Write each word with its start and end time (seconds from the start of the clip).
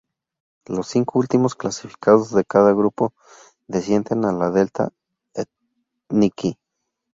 Los 0.65 0.87
cinco 0.87 1.19
últimos 1.19 1.53
clasificados 1.53 2.31
de 2.31 2.43
cada 2.43 2.71
grupo 2.73 3.13
descienden 3.67 4.25
a 4.25 4.31
la 4.31 4.49
Delta 4.49 4.89
Ethniki. 5.35 6.57